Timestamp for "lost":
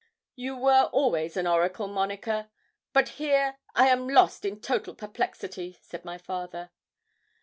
4.09-4.45